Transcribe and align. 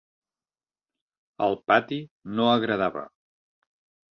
Al 1.49 1.53
pati 1.73 1.99
no 2.39 2.51
agradava. 2.55 3.05